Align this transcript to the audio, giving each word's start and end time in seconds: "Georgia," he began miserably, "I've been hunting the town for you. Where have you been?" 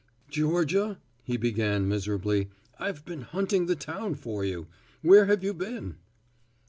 "Georgia," 0.31 0.97
he 1.21 1.37
began 1.37 1.87
miserably, 1.87 2.49
"I've 2.79 3.05
been 3.05 3.21
hunting 3.21 3.67
the 3.67 3.75
town 3.75 4.15
for 4.15 4.43
you. 4.43 4.65
Where 5.03 5.27
have 5.27 5.43
you 5.43 5.53
been?" 5.53 5.97